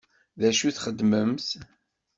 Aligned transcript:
D 0.39 0.41
acu 0.49 0.63
i 0.67 0.71
txeddmemt? 0.71 1.47